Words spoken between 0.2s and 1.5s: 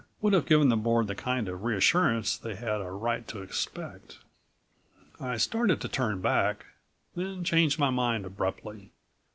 have given the Board the kind